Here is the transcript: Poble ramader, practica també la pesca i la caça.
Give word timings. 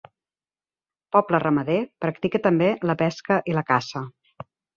Poble 1.15 1.41
ramader, 1.43 1.75
practica 2.05 2.41
també 2.47 2.71
la 2.93 2.97
pesca 3.03 3.39
i 3.53 3.57
la 3.59 3.65
caça. 3.71 4.05